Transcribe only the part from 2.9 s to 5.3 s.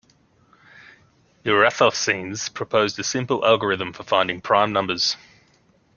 a simple algorithm for finding prime numbers.